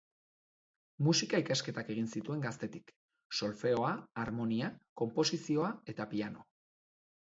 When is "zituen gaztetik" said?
2.15-2.91